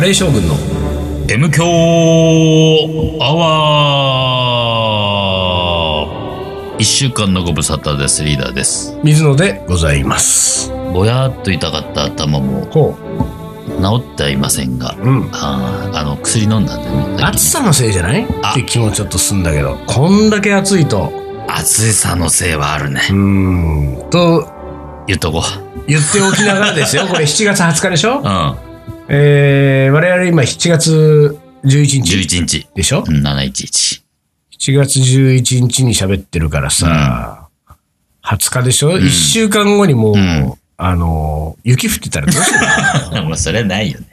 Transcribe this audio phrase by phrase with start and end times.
[0.00, 0.54] カレー将軍の
[1.28, 1.62] M 強
[3.22, 8.24] アワー一週間のご無沙汰です。
[8.24, 8.96] リーダーです。
[9.04, 10.72] 水野でございます。
[10.94, 12.96] ぼやっと痛かった頭もほ
[13.82, 15.02] 治ってはいませんが、う。
[15.02, 15.28] うん。
[15.34, 17.22] あーあの、薬飲んだんでね。
[17.22, 18.26] 暑さのせいじゃない？
[18.42, 21.12] あって気もちょっとすんだけど、こんだけ暑いと、
[21.46, 23.12] 暑さのせいはあるねう。
[23.12, 24.48] ーん、と
[25.06, 25.42] 言っとこ
[25.86, 27.06] 言っておきながらですよ。
[27.06, 28.20] これ7月20日でしょ？
[28.20, 28.22] う。
[28.24, 28.28] う
[28.66, 28.69] ん。
[29.12, 31.68] えー、我々今7月11
[32.02, 32.68] 日11日。
[32.76, 33.02] でしょ？
[33.06, 34.02] うん711。
[34.58, 37.48] 7月11日に喋ってるからさ、
[38.24, 42.58] 20日でしょ、?1 週間後にもう、んあの、雪降ってたらどうする
[43.24, 44.06] まあ、 それはないよね。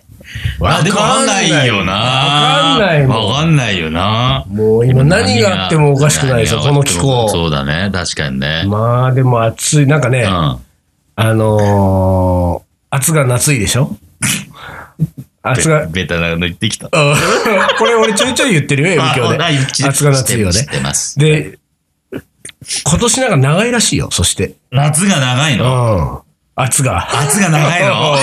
[0.60, 1.94] わかんないよな。
[1.94, 3.28] わかんないもん。
[3.30, 4.46] わかんないよな。
[4.50, 7.30] もう今何があってもおかしくないでしょ、この気候。
[7.30, 7.90] そうだね。
[7.94, 8.64] 確かにね。
[8.66, 9.86] まあでも暑い。
[9.88, 10.30] なんかね、うん。
[10.30, 10.60] あ
[11.34, 13.96] のー、暑が夏いでしょ？
[15.44, 16.88] 暑が、ベタなの言ってきた。
[16.88, 16.92] うん
[17.80, 19.44] これ俺ちょいちょい言ってるよ、M 響で。
[19.44, 20.68] あ知暑が夏いよね。
[21.18, 21.58] で、
[22.84, 24.54] 今年なんか長いらしいよ、そして。
[24.72, 26.20] 夏が長いうのん。
[26.56, 27.08] 暑が。
[27.14, 28.14] 夏が長い うんの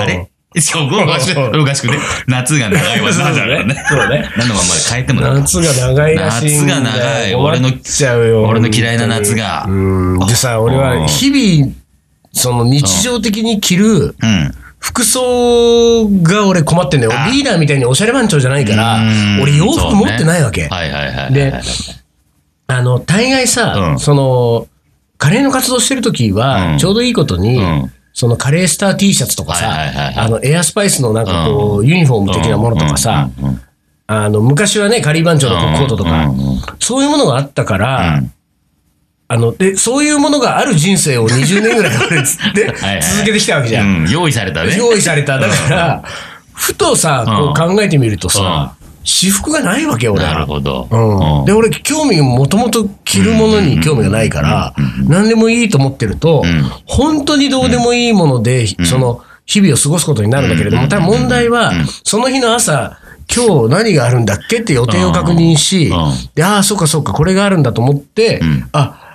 [0.00, 0.30] あれ？
[0.58, 1.98] そう、おかしく、おかしくね。
[2.26, 3.84] 夏が長いは何だろうね。
[3.88, 4.28] そうね。
[4.36, 5.20] 何のまんまで変えても。
[5.20, 6.56] 夏が長いらしい。
[6.56, 8.42] 夏が長い終わっちゃうよ。
[8.44, 10.18] 俺の嫌いな夏がうん。
[10.26, 11.72] でさ、俺は日々、
[12.32, 14.54] その日常的に着るうん。
[14.80, 17.12] 服装が俺困ってんだよ。
[17.14, 17.28] あ。
[17.30, 19.04] リーダーみたいにおしゃれ番長じゃないからう
[19.38, 20.68] ん、俺洋服持ってないわけ。
[20.68, 21.34] はいはいはい。
[21.34, 21.52] で、
[22.66, 23.98] あの、大概さ、うん。
[24.00, 24.66] その、
[25.18, 26.78] カレーの活動してる時は、うん。
[26.78, 27.92] ちょうどいいことに、うん。
[28.12, 29.68] そのカレースター T シャツとかさ、
[30.16, 33.30] あの、エアスパイスのなんかこう、ユニフォーム的なものとかさ、
[34.06, 36.32] あの、昔はね、カリー番長のコートとか、
[36.80, 38.32] そういうものがあったから、うん
[39.32, 44.02] あの、で、そういうものがある人生を20年ぐらい俺つって はいはい続けてきたわけじゃん。
[44.02, 44.76] うん、用意されたね。
[44.76, 45.38] 用意された。
[45.38, 46.02] だから、
[46.52, 48.72] ふとさ、こう考えてみるとさ、
[49.04, 50.24] 私服がないわけ、俺。
[50.24, 50.32] は。
[50.32, 50.88] なるほど。
[50.90, 54.74] うん、で、俺、興味がもともと着るものに興味がないから、
[55.06, 56.72] 何でもいいと思ってると、ん。
[56.84, 62.98] 本当にどうでもいいもので、その、日々を過ごすことになるんだけれども、ただ問題は、その日の朝、
[63.32, 65.92] 今日何があるんだっけって予定を確認し
[66.34, 69.09] で、ああ、そうかそうか、これがあるんだと思ってん、あ、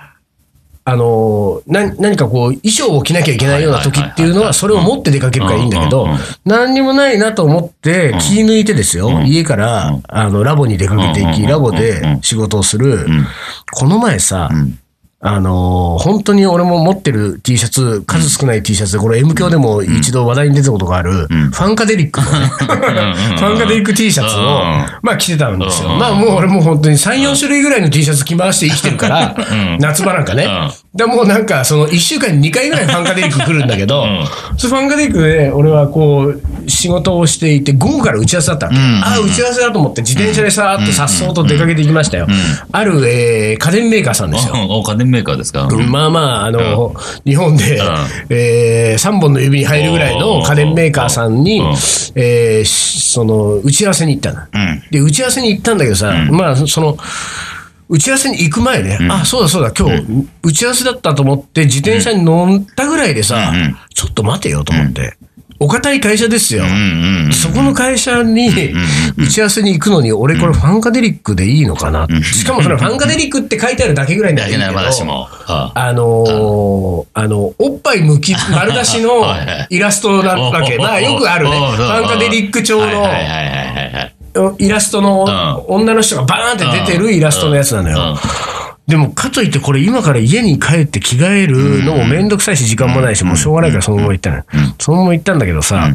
[0.88, 6.06] あのーな、何かこう、衣装を着なきゃいけないような時っていうのは、それを持って出かけるからいいんだけど
[6.44, 13.04] 何にもないなと思って、気抜いてですよ、家から、あの、ラボに出かけていき、ラボで仕事をする。
[13.72, 14.78] この前さ、ん
[15.18, 22.20] あのー本当に俺も持ってる T シャツ、数少ない T シャツで、これ M 教でも一度話題に出たことがある、ファンカデリック。
[22.20, 24.38] のね、 ファンカデリック T シャツを、
[25.02, 25.88] まあ着てたんですよ。
[25.88, 29.34] まあもう俺もう本当に3、4種類ぐらいの T シャツ着回して生きてるから、
[29.80, 30.46] 夏場なんかね。
[30.96, 34.04] でもうなんかその1週間に2回ぐらいファンカデリック来るんだけど、
[34.56, 38.78] そのファンカデリックで俺はこう仕事をしていて、午後から打ち合わせだったわけ。
[38.78, 42.26] ああ、打ち合わせだと思って自転車でさーっとさっそうと出かけていきましたよ。
[42.72, 44.54] ある、えー家電メーカーさんですよ。
[44.70, 45.68] お家電メーカーですか？
[45.88, 47.80] まあまあ、あの、日本で、
[48.30, 51.66] え3本の指に入るぐらいの家電メーカーさんにうん、
[52.14, 54.40] えーしその、打ち合わせに行ったの。
[54.52, 54.82] うん。
[54.90, 56.96] で、打ち合わせに行ったんだけどさ、まあ、その、
[57.88, 63.76] 打ち合わせに行く前ね、あ、そうだそうだ、今日、打ち合わせだったと思って、自転車に乗ったぐらいでさ、うんうん。
[63.94, 65.16] ちょっと待てよと思って。
[65.58, 66.64] お堅い会社ですよ。
[66.64, 67.32] うんうん。
[67.32, 68.50] そこの会社に
[69.16, 72.06] 打ち合わせに行くのに、俺これファンカデリックでいいのかな。
[72.22, 74.64] しかもそれファンカデリックって書いてあるだけぐらいならいいけど。
[75.46, 75.72] あ。
[75.74, 79.24] あのーあの、おっぱいむき、丸出しの
[79.70, 80.76] イラストなわけ。
[80.76, 81.56] まあよくあるね。
[81.58, 83.06] ファンカデリック調の
[84.58, 85.24] イラストの
[85.68, 88.16] 女の人がバーンって出てるイラストのやつなのよ。
[88.86, 94.44] でも、かといってこれ今から家に帰って着替えるのもめんどくさいし時間もないし、もうしょうがないからそのまま行ったのよ。
[94.78, 95.90] そのまま行ったんだけどさ、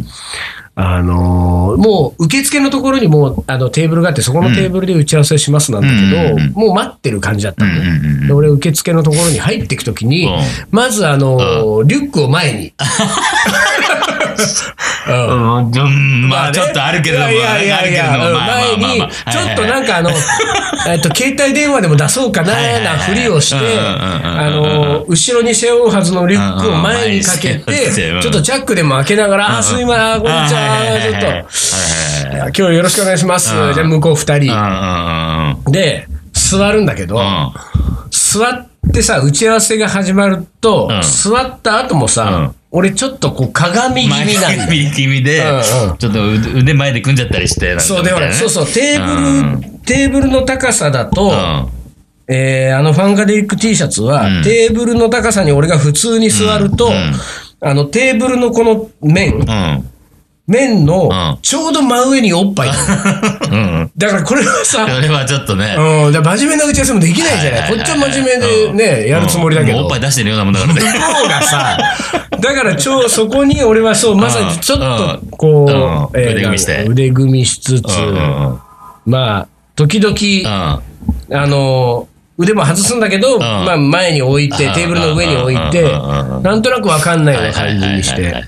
[0.75, 5.95] あのーもう受付のところにもうあのテーブルがあって、そこのテーブルで打ち合わせしますなんだけ
[6.43, 7.71] ど、もう待ってる感じだったの。
[7.71, 8.27] ね。
[8.27, 10.41] で俺受付のところに入っていくときにうん、
[10.71, 12.73] まずあのーリュックを前に。
[15.07, 15.71] うん。
[15.71, 16.53] うん、まあね。
[16.53, 20.11] ちょっとあるけれども、いやいやいや前に、ちょっとなんかあの、
[20.87, 33.55] えっと、携帯電話でも出そうかな、なふりをして、あの、後ろに背負うはずのリュックを前にかけてて、ちょっとチャックでも開けながら、あ、すいません、こんにちは、ちょっと、今日よろしくお願いします。
[33.55, 33.73] うん。
[33.73, 35.71] じゃあ、向こう二人。
[35.71, 37.51] で、座るんだけど、うん。
[38.09, 41.01] 座ってさ、打ち合わせが始まると、うん。
[41.01, 44.67] 座った後もさ、うん俺ちょっとこう鏡気味なんだよ。
[44.67, 49.79] 前気味でうんうん、ちょっと腕腕前で組んじゃったりして、なんかそう、でそうそう、テーブル、うん。
[49.85, 51.67] テーブルの高さだと、うん。
[52.33, 54.43] えーあのファンカデリック T シャツは、うん。
[54.43, 56.89] テーブルの高さに俺が普通に座ると、
[57.59, 59.90] あのテーブルのこの面、うん。
[60.51, 61.37] 麺のうん。
[61.41, 62.69] ちょうど真上におっぱい。
[63.51, 63.91] うん。
[63.97, 65.75] だからこれはさ、 それはちょっとね。
[65.77, 67.69] うん、真面目な打ち合わせもできないじゃない。
[67.69, 69.79] こっちは真面目でね、やるつもりだけど。
[69.79, 70.81] おっぱい出してるようなもんだからね。
[70.81, 71.77] 向がさ、
[72.39, 76.21] だから超そこに俺はそう、まさにちょっとこう、うん。
[76.21, 76.85] 腕組みして。
[76.87, 77.87] 腕組みしつつ、
[79.05, 80.15] まあ、時々、
[81.29, 81.37] うん。
[81.37, 82.07] あの、
[82.37, 88.45] 腕も外すんだけど、まあ前に置いて、テーブルの上に置いて、なんとなくわかんないような感じにして。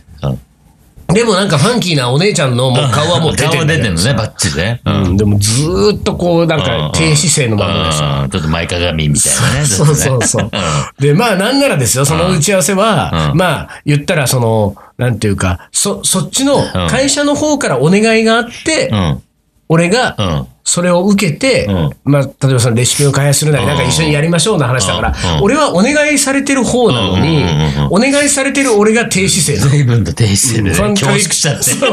[1.08, 4.82] でもなんかファンキーなお姉ちゃんのもう顔はもう出て顔る出てるのね、バッチリね。
[4.86, 8.22] うんうん、でもずーっとこう、なんか低姿勢のままでさ。
[8.24, 9.66] うんちょっと前かがみみたいなね。
[9.68, 10.52] そうそうそう。
[11.00, 19.22] で、まあ、なんならですよ、その打ち合わせは、うんまあ、言ったら、その、なんていうか、そ、そっちの会社の方からお願いがあって、うん。
[19.70, 20.48] 俺がう、ん。
[20.64, 27.44] そそれを受けて、うんまあ、例えばそのレシピを開発するなり、なんか一緒にやりましょうの話だから俺はお願いされてる方なのに
[27.90, 29.70] お願いされてる俺が低姿勢。
[29.70, 31.72] 随分と低姿勢でファンカデリックしちゃって。
[31.74, 31.86] フ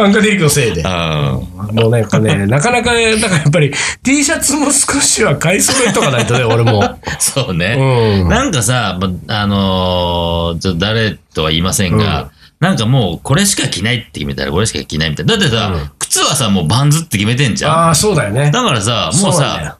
[0.00, 0.82] ァンカデリックのせいで。
[0.82, 0.88] うん。
[0.88, 3.72] もうなんかね、 なかなか、だからやっぱり
[4.02, 6.82] T シャツも少しは買い揃えとかないとね、 俺も。
[7.18, 7.76] そうね。
[8.22, 12.30] うんなんかさ、まあのーちょっと誰とは言いませんが、
[12.60, 15.36] なんかもうこれしか着ないって決めたらこれしか着ないみたいな。
[15.36, 17.72] だってさ、靴はさ、もうバンズって決めてんじゃん。
[17.72, 18.50] ああ、そうだよね。
[18.50, 19.78] だからさ、もうそうなんだよさ、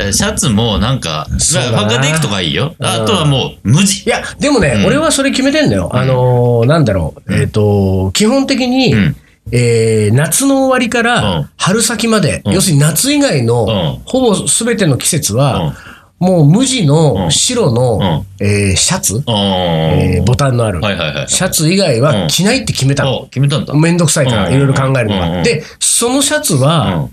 [0.00, 2.74] えシャツもなんか、そうだカデリックとかいいよ。
[2.80, 4.08] あうんとはもう無地い。
[4.08, 5.90] や、でもね、うん俺はそれ決めてんだよ。
[5.92, 7.34] あのーなんだろう。
[7.34, 9.16] えっ、と、基本的に、うん
[9.50, 15.74] えー夏の終わりかうんら春先まで、うん要するに夏以外の、うんほぼ全ての季節は、
[16.22, 19.22] もう無地の白の、えーシャツ、うん。
[19.26, 20.80] えーボタンのある。
[21.26, 23.22] シャツ以外は着ないって決めたの。
[23.22, 23.74] お決めたんだ。
[23.74, 24.54] めんどくさいから、うん。
[24.54, 25.38] いろいろ考えるのが。
[25.38, 25.42] うん。
[25.42, 27.10] で、そのシャツうはん、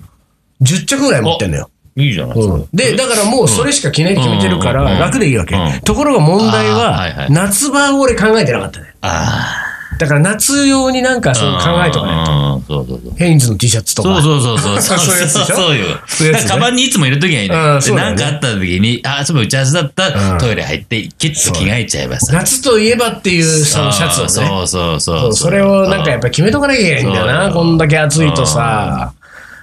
[0.61, 1.71] 10着ぐらい持ってんのよ。
[1.95, 2.35] いいじゃない。
[2.35, 2.57] ですかう。
[2.59, 2.67] ん。
[2.71, 4.99] で、だからもうそれしか着ないって決めてるから、うん。
[4.99, 5.55] 楽でいいわけ。
[5.55, 5.79] うん。
[5.81, 7.31] ところが問題あーはいはは、い。
[7.31, 8.93] 夏場を俺考えてなかったね。
[9.01, 9.65] あ
[9.99, 11.35] だから夏用になんかあ。
[11.35, 12.31] そう考えとかないと。
[12.31, 13.13] うんそうそうそう。
[13.17, 14.21] ヘインズの T シャツとか。
[14.21, 14.97] そうそうそうそう。
[14.99, 15.55] そういうやつでしょ？
[15.55, 15.85] そうよ。
[16.07, 17.55] そういうやつねカバンにいつも入れときゃいいね。
[17.55, 22.33] で、なんかあった時に、あ、そういえば打ち合わせだったトイレ入って、キュッと着替えちゃえばさ。
[22.33, 24.29] 夏といえばっていうそのシャツをね。
[24.29, 27.43] そうそうそうそうそれをなんかやっぱり決めとかなきゃいけないんだよな。
[27.45, 29.13] そうこんだけ暑いとさ。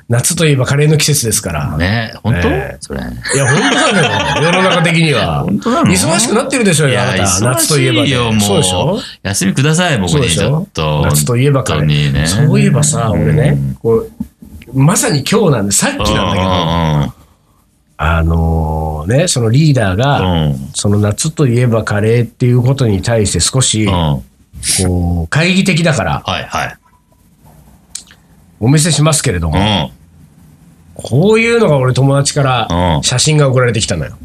[0.09, 1.77] 夏といえばカレーの季節ですから。
[1.77, 2.49] ね、本当？
[2.49, 3.01] ねそれ。
[3.01, 3.03] い
[3.37, 4.43] や、本当なんだよ。
[4.47, 5.43] 世の中的には。
[5.43, 5.91] 本当なの？
[5.91, 7.41] 忙しくなってるでしょうよ、あいや、なた。
[7.41, 8.41] 夏といえばいよ、もう。
[8.41, 9.01] そうでしょ？
[9.25, 10.59] 休みください、僕にちょそうでしょ？
[10.63, 11.03] っと。
[11.07, 12.21] 夏といえばカレ本当にね。
[12.23, 12.27] ー。
[12.27, 14.11] そういえばさ、俺ね、こう
[14.81, 17.15] まさに今日なんで、さっきなんだけど、
[17.99, 20.25] あのね、そのリーダーうが、ん。
[20.25, 20.71] うん。
[20.75, 23.95] その夏といえばカレーっていうことに対して少しうん。、うん。
[23.97, 24.23] こ
[25.23, 26.77] う、懐疑的だから、はいはい。
[28.61, 29.91] お見せしますけれども、うん。
[30.97, 34.17] こういうのが俺友達からうん写真が送られてきたのよ。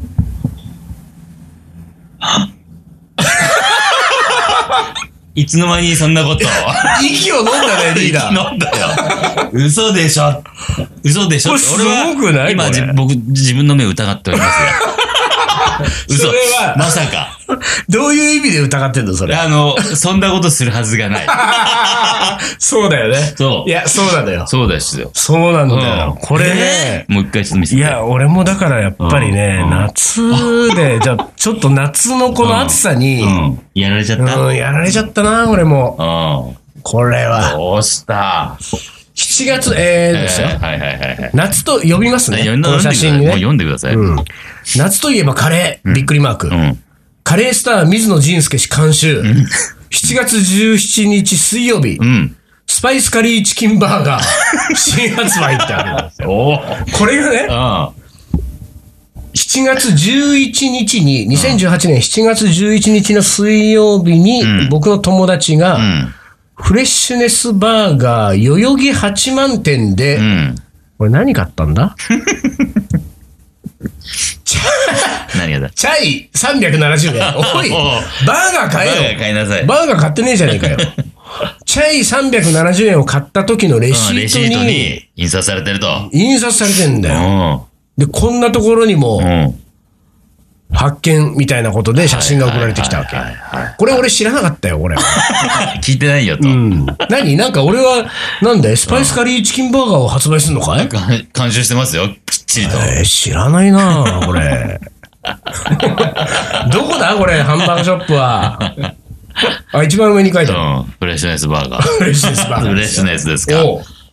[5.34, 6.44] いつの間にそんなこと
[7.02, 8.50] 息を飲んだね、リーダー。
[8.50, 8.76] 飲んだよ。
[9.52, 10.42] 嘘でしょ。
[11.02, 11.50] 嘘でしょ。
[11.50, 11.84] これすご
[12.16, 14.66] くない今僕、自分の目を疑っておりますよ。
[16.08, 16.26] 嘘。
[16.26, 17.38] それはまさか。
[17.88, 19.34] どういう意味で疑ってんの、それ？
[19.34, 21.26] あの、そんなことするはずがない。
[22.58, 23.34] そうだよね。
[23.36, 24.46] そういや、そうなんだよ。
[24.46, 25.10] そうですよ。
[25.12, 26.16] そうなんだよ。
[26.16, 27.80] うんこれね、もう一回ちょっと見せて。
[27.80, 33.60] いや、俺もだからやっぱりね、うん夏で、じゃあ、ちょっと夏のこの暑さに、うん。
[33.74, 34.36] やられちゃった？
[34.36, 36.54] うん、やられちゃったな、俺も。
[36.76, 36.82] うん。
[36.82, 37.52] これは。
[37.52, 38.56] どうした？
[39.22, 40.48] 7月、えー、ですよ。
[40.48, 41.30] えーはいはいはいはい。
[41.32, 42.44] 夏と呼びますね。
[42.44, 42.80] この。
[42.80, 43.26] 写真にね。
[43.28, 43.94] もう読んでください。
[43.94, 44.16] うん。
[44.76, 46.48] 夏といえばカレー、びっくりマーク。
[46.48, 46.82] うん。
[47.22, 49.22] カレースター水野仁介氏監修。
[49.90, 52.36] 7月17日水曜日、うん。
[52.66, 54.22] スパイスカリーチキンバーガー、
[54.74, 56.30] 新発売ってあるんですよ。
[56.30, 56.58] お
[56.92, 57.90] これがね、あ
[59.34, 66.14] 7月11日に、2018年7月11日の水曜日に、うん僕の友達が、うん。
[66.62, 70.54] フレッシュネスバーガー代々木八万店で、うん。
[70.98, 71.96] これ何買ったんだ？
[75.36, 75.70] 何がだ？
[75.70, 77.34] チャイ370円。
[77.56, 79.18] おい、バーガー買えよ。
[79.18, 79.64] 買いなさい。
[79.64, 80.76] バーガー買ってねえじゃねえかよ。
[81.66, 86.08] チャイ370円を買った時のレシうんレシートートにに印刷されてると。
[86.12, 87.54] 印刷されてんだうよ。
[87.56, 87.62] ん。
[88.00, 89.61] で、こんなところにもうん。
[90.72, 93.16] 発見みたいなことで写真が送られてきたわけ
[93.78, 95.02] これ俺知らなかったよ、俺は。
[95.82, 96.48] 聞いてないよと。
[96.48, 96.86] うん。
[97.08, 97.36] 何？
[97.36, 98.06] なんか俺は、
[98.40, 100.88] なんだスパイスカリーチキンバーガーを発売するのかい？
[100.88, 100.98] か
[101.34, 102.08] 監修してますよ。
[102.08, 102.76] きっちりと。
[102.78, 104.80] えー知らないなあこれ。
[106.72, 107.14] どこだ？
[107.16, 108.58] これ、ハンバーグショップは。
[109.72, 110.60] あ、一番上に書いてある。
[110.60, 110.94] うん。
[110.98, 111.82] フレッシュネスバーガー。
[111.82, 113.54] フレッシュネスバーガーフレッシュネスですか？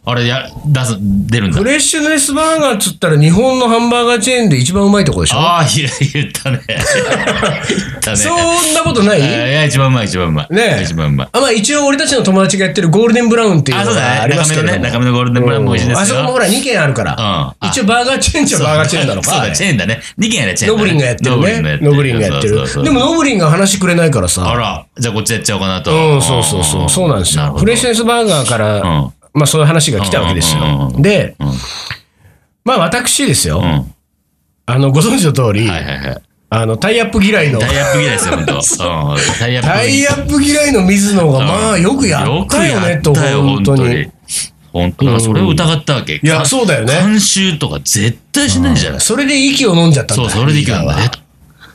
[0.05, 1.63] あれや、出す、出るんだフ。
[1.63, 5.37] レッシュネスバーガーっつったら日本のハンバーガーチェーンで一番うまいとこでしょ？
[5.37, 6.61] ああ、言言ったね。
[6.67, 8.17] 言ったね。
[8.17, 9.19] そんなことない？
[9.19, 10.53] いや、一番うまい、一番うまい。
[10.55, 11.29] ねえ一番うまい。
[11.31, 14.21] あまあ一応俺たちの友達がやってるゴールデンブラウンっていうのが。
[14.23, 16.01] ありますけど中身のね、中身のゴールデンブラウンも美味しいですよ。
[16.01, 17.11] あそこもほら2軒あるから。
[17.11, 19.29] うんあ一応バーガーチェーンじゃバーガーチェーンなのか。
[19.31, 20.01] そうだ、チェーンだね。
[20.17, 20.75] 2軒やれ、チェーン。
[20.75, 21.79] ノブリンがやってるね。
[21.81, 22.83] ノブリンがやってる。
[22.83, 24.41] でもノブリンが話くれないからあさ。
[24.41, 26.15] ら、じゃあこっちやっちゃおうかなと。
[26.15, 26.89] うん、そうそうそう。
[26.89, 27.53] そうなんですよ。
[27.55, 30.91] フレッシュネスバーガーから、んまあそういう話が来たわけですよ。
[30.97, 31.47] でうん、
[32.65, 33.61] まあ私ですよう。
[33.65, 33.93] ん。
[34.65, 36.21] あの、ご存知の通り、はいはいはい。
[36.51, 38.53] あの、タイアップ嫌いの、タイアップ嫌いですよ、本当。
[38.53, 38.61] うん
[39.39, 39.57] タイ
[40.07, 44.09] アップ嫌いの水野が、まあよくやったよね、と、本当に。。
[44.71, 46.15] 本当それを疑ったわけ。
[46.15, 46.93] いいや、そうだよね。
[47.01, 49.01] 監修とか絶対しないじゃない。
[49.01, 51.09] それで息を飲んじゃったそう、それでいくんだね。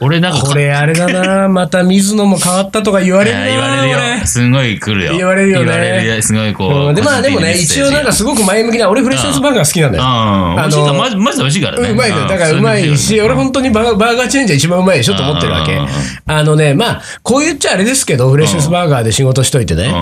[0.05, 3.47] 俺なんかかこれあれだな、また水野も変わったとか言わいれるな。
[3.47, 4.27] や言われる俺よ。
[4.27, 5.17] すごい来るよ。
[5.17, 6.23] 言われるよね言われるよ。
[6.23, 6.89] すごいこう。
[6.89, 10.05] うんで、まあでもね、一応なんかすごく前向きな、俺フレッシュネスバーガー好きなんだよ。
[10.05, 10.57] うん。
[10.57, 11.89] 美味しいから、マジマジで美味しいからね。
[11.91, 12.17] うまいよ。
[12.29, 15.89] だからうまいし、俺本当にバーガーチェンジャー一番うまいでしょと思ってるわけうん。
[16.27, 19.93] あのね、まあ、こう言っちゃあれですけど、フレッシュネスバーガーで仕事しといてね、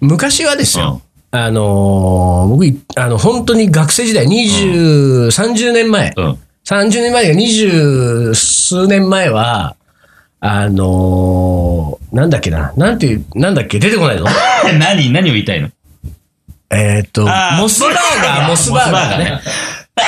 [0.00, 6.38] 昔はですよ、あのー僕い、あの、本当に学生時代、20、30年前、うん。
[6.64, 9.76] 30年前が20数年前は、
[10.40, 14.26] あのーなんだっけな、なんていう、なんだっけ、出てこないの？
[14.78, 15.68] 何、何を言いたいの？
[16.70, 17.26] えーっと
[17.60, 17.92] モスバー
[18.22, 19.40] ガー、モスバーガーね
[19.96, 20.02] モ。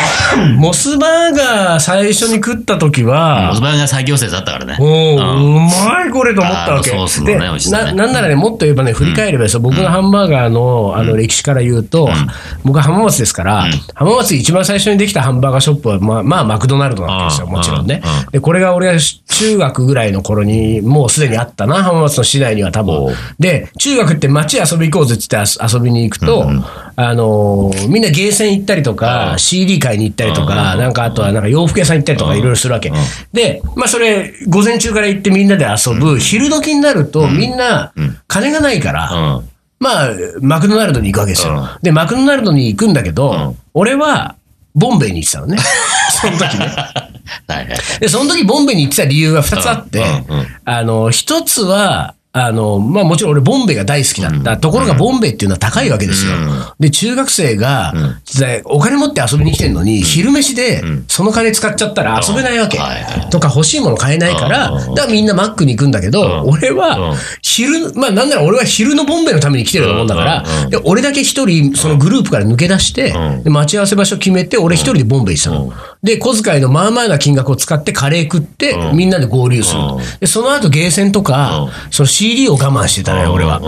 [0.65, 4.77] モスバーガー最初に食った時は、モスバーガー作業生だったからね。
[4.81, 6.91] おーうまいこれと思ったわけ。
[6.93, 7.85] あーソースのねで美味しさね。
[7.93, 12.09] ななんならね、もっと言えばね、振り返ればですよ、僕のハンバーガーのあの歴史から言うと、
[12.65, 17.53] 僕は浜松ですから、浜松で一番最初にできたハンバーガーショップは、まあ、まあ、マクドナルドなわけですよ、うん。
[17.53, 18.03] もちろんね。
[18.27, 18.31] うん。
[18.33, 23.15] で、これが俺が中学ぐらいの頃に、もうすでにあったな、浜松の市内には多分。
[23.39, 26.49] で、中学って街遊び行こうぜって言って遊びに行くと、
[26.97, 32.93] あのーみんなゲーセン行ったりとか、CD 買いに行ったりとか、なんかあとはなんか洋服屋さん行ったりとかいろいろするわけ。
[33.33, 37.93] で、まあそれ、午前中から行ってみんなで遊ぶ、昼時になるとみんな
[38.27, 39.51] 金がないから、うん。
[39.81, 40.09] まあ、
[40.41, 41.69] マクドナルドに行くわけですうんよ。
[41.83, 44.37] で、マクドナルドに行くんだけどん、俺は、
[44.75, 45.59] ボンベイに行ってたのね。
[46.11, 46.71] その時ね。
[48.01, 50.05] で、その時ボンベイに行ってた理由は2つあって
[50.65, 54.57] あの、1つは、あの、まあもちろん俺ボンベイが大好きだった。
[54.57, 56.33] ところがボンベイっていうのは高いわけですよ。
[56.81, 57.95] で、中学生が、
[58.37, 62.81] でお金持って遊びに来てんのに、昼飯でその金使っちゃったら遊べないわけ。
[63.31, 64.89] とか欲しいもの買えないから、うん。
[64.89, 64.95] うん。
[64.97, 66.51] だからみんなマックに行くんだけど、うん。
[66.51, 67.17] 俺はうん。
[67.41, 70.65] 昼、まあなんなら俺は昼のボンベイのために来てるようなもんだからうん。
[70.65, 73.15] うん、で俺だけ一人そのグループから抜け出して
[73.45, 75.73] 待ち合わせ場所決めて、俺一人でボンベイしたの。
[76.03, 78.97] で、小遣いのまあまあな金額を使ってカレー食って、うん。
[78.97, 79.81] みんなで合流する。
[79.81, 80.19] うん。
[80.19, 83.61] で、その後ゲーセンとか、その CD を我慢してたね、俺は。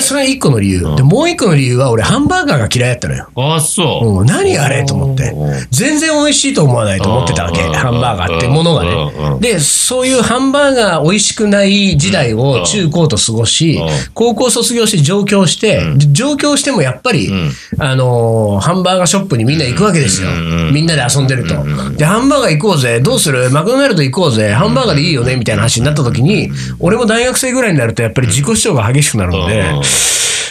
[0.00, 0.96] それが一個の理由。
[0.96, 3.28] で、もう一個の理由は俺ハンバーガーが嫌いだったのよ。
[3.36, 4.20] あ、そう。
[4.20, 4.26] うん。
[4.26, 5.30] 何あれと思って。
[5.30, 5.66] うん。
[5.70, 7.62] 全然美味しいと思わないと思ってたわけ。
[7.62, 7.72] うん。
[7.72, 9.34] ハンバーガーってものがうん。
[9.34, 9.40] うん。
[9.40, 9.52] ね。
[9.52, 15.82] で、そういうハンバーガー美味しくない時代を中高と過ごしうん、高校卒業して上京して、
[16.12, 17.30] 上京してもやっぱり、
[17.78, 20.30] あのー、ハンバーガーショップにみんな行くわけですよ。
[20.72, 21.54] みんなで遊んでると。
[21.96, 23.00] で、ハンバーガー行こうぜ。
[23.00, 23.50] どうする？
[23.50, 24.52] マクドナルド行こうぜ。
[24.52, 25.36] ハンバーガーでいいよね？
[25.36, 29.81] みたいな話になった時に、俺も大学生ぐらいになるとやっぱり自己主張が激しくなるのでうん、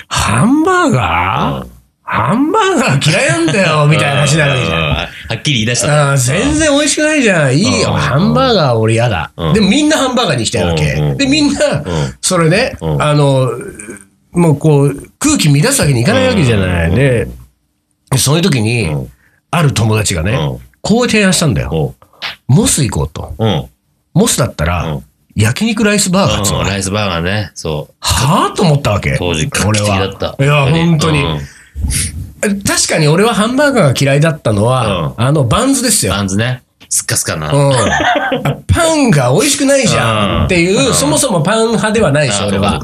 [0.07, 1.67] ハンバーガー？
[2.03, 4.81] ハンバーガー嫌いなんだよみたいな話になるわけじゃん。
[4.81, 6.17] はっきり言い出した。
[6.17, 7.57] 全然美味しくないじゃん。
[7.57, 7.91] いいよ。
[7.91, 9.53] うんハンバーガー俺嫌だうん。
[9.53, 11.17] でもみんなハンバーガーに行きたいわけうん。
[11.17, 11.59] で、みんな、
[12.19, 13.49] それね、うんあの、
[14.33, 16.91] もうこう、空気乱すわけにいかないわけじゃない。
[16.95, 17.27] で、
[18.17, 19.11] そういう時にうん、
[19.51, 21.71] ある友達がねうん、こう提案したんだよ。
[21.71, 21.95] お
[22.47, 23.33] モス行こうと。
[23.37, 23.69] うん。
[24.13, 25.03] モスだったうらん、
[25.35, 26.59] 焼肉ライスバーガーっつうの？
[26.61, 27.51] うんライスバーガーね。
[27.55, 27.93] そう。
[27.99, 29.15] はぁと思ったわけ。
[29.17, 30.35] 当時画俺はった。
[30.39, 31.23] いや、本当に。
[31.23, 31.39] うん
[32.41, 36.13] 確かに俺はハンバーガーが嫌いだったのは、あの、バンズですよ。
[36.13, 36.63] バンズね。
[36.91, 37.53] スッカスカな。
[37.53, 40.45] うん、あパンが美味しくないじゃん。
[40.45, 40.93] っていう、うん。
[40.93, 42.81] そもそもパン派ではないでし俺は。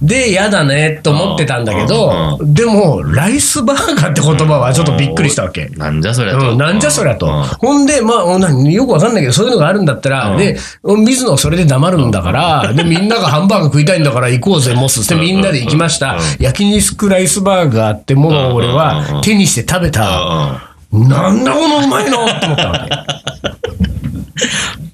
[0.00, 5.66] で、嫌だねと思ってたんだけど、うでも、ライスバーガーって言葉はちょっとびっくりしたわけ。
[5.66, 5.76] うん。
[5.76, 6.52] なんじゃそりゃと。
[6.52, 7.26] うん、なんじゃそりゃと。
[7.26, 7.42] うん。
[7.42, 10.38] ほんで、まあ、なよくわかんないけど、そういうのがあるんだったら、うん。
[10.38, 15.02] で、水野それで黙るんだから、で、みんながハンバーガー食いたいんだから行こうぜ、モス。
[15.02, 16.18] ってみんなで行きました。
[16.38, 20.71] 焼肉ライスバーガーってものを俺は手にして食べた。
[20.92, 23.12] なんだこのうまいのって思ったわけ。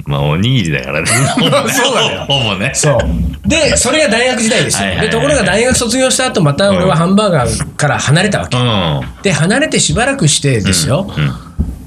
[0.06, 1.06] まあ、おにぎりだからね。
[1.36, 2.70] そうだよ ほぼね。
[2.74, 3.48] そう。
[3.48, 4.86] で、それが大学時代ですよ。
[4.86, 8.56] はいはいはいで、ところが大学卒業した後、また俺はハンバーガーから離れたわけ。
[8.56, 9.00] うん。
[9.22, 11.10] で、離れてしばらくしてですよ、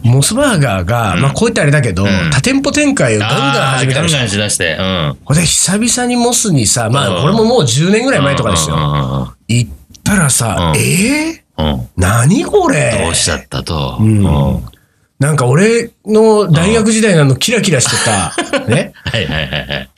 [0.04, 4.78] モスバーガーが、まあこういったあれだけど、多店舗展開をガンガンああ、始めたでしょガンガンしだして。
[4.80, 5.18] うん。
[5.26, 8.76] これで久々にモスにさ、まうんあこれももう10年ぐらい前とかですよ。
[8.78, 9.34] よ。
[9.48, 9.70] 行っ
[10.04, 11.28] たらさ、うんえー？
[11.30, 11.41] うん。
[11.98, 13.04] 何これ？
[13.04, 13.98] どうしちゃったと。
[14.02, 14.26] ん。
[14.26, 14.64] うん。
[15.20, 18.94] なんか俺の大学時代のあのキラキラしてた、ね？
[19.06, 19.90] はいはいはいはい。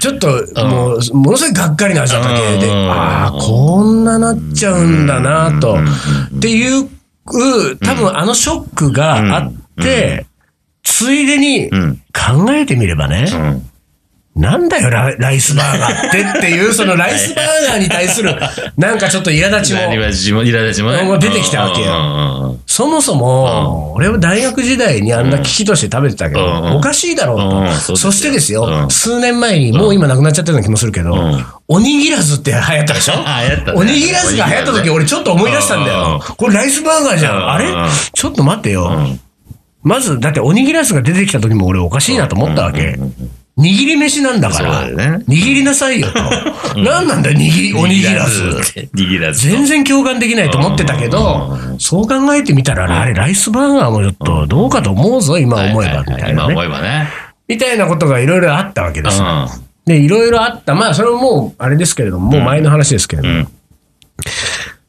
[0.00, 0.28] ちょっと、
[0.66, 2.90] もう、ものすごいがっかりな味だったわけで、うん。
[2.90, 5.76] ああ、こんななっちゃうんだな、と。
[6.36, 6.88] っていう、
[7.24, 10.26] 多分あのショックがあって、
[10.82, 11.96] ついでにん。
[12.12, 13.70] 考えてみればね、うん。
[14.34, 18.34] なんだよラ、ライスバーガーってっていう、そのライスバーガーに対する、
[18.78, 22.56] なんかちょっと苛立ちも、苛立ちも、出てきたわけよ。
[22.66, 26.76] そもそも、俺は大学時代にあんな危機として食べてたけど、うん。
[26.76, 27.56] おかしいだろうと。
[27.58, 28.90] うんそしてですよ、うん。
[28.90, 31.44] 数年前に、もう今なくなっちゃってるような気もするけど、ん。
[31.68, 33.12] おにぎらずって流行ったでしょ？
[33.76, 36.22] おにぎらずが流行った時、俺ちょっと思い出したんだよ。
[36.38, 37.38] これライスバーガーじゃうん。
[37.42, 37.50] ん。
[37.50, 37.66] あれ？
[37.66, 37.86] うん。
[38.14, 38.90] ちょっと待ってよ。
[39.82, 42.98] まず、だっておにぎらずが出てきた時も俺おかしいなと思ったわけ。
[43.58, 46.20] 握り飯なんだから、握りなさいよと。
[46.80, 48.42] 何なんだよ、握り、おにぎらず。
[48.94, 49.46] 握らず。
[49.48, 56.54] 全然共感できないと思ってたけど、そう考えてみたら、あれ、ライスバーガーもちょっとどうかと思うぞ、今思えば、みたい今なね。
[56.54, 57.08] 思えばね。
[57.46, 59.26] みたいなことがいろいろあったわけですよ。
[59.86, 60.74] うで、いろいろあった。
[60.74, 63.34] まあ、それももう、あれですけれども、もう前の話ですけれども。
[63.40, 63.48] ん。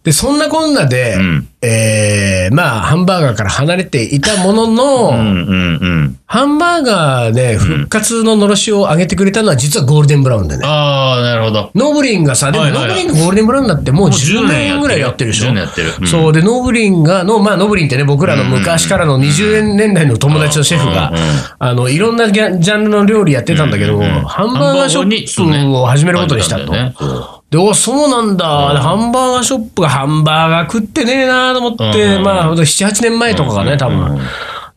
[0.03, 1.47] で、そんなこんなで、ん。
[1.65, 6.19] えーまあ、ハンバーガーから離れていたものの、うんうんうん。
[6.25, 10.65] ハンバーガーで復活ののろしを上げてくれたのは実はゴールデンブラウンでね。
[10.65, 11.71] ああ、なるほど。
[11.73, 15.93] ノーブリンがさ、でもノーブリンがゴールデンブラウンだってもうもう10 10年ぐらいやってるでしょ？10年やってる。
[16.01, 16.07] うん。
[16.07, 21.15] そうで、ノーブリンが、の、まあ、ノーブリンってね、僕らの昔からの20年代の友達のシェフがうん。
[21.15, 21.27] うんうん、
[21.59, 27.42] あの、いろんなジャンルの料理やってたんだけど、ハンバーガーショップを始めることにしたと。
[27.53, 28.73] で、お、そうなんだ。
[28.73, 34.19] でハンバーガーショップがハンバーガー食ってねえなと思って、うんまあ、ほんと7、8年前とかがね、多分。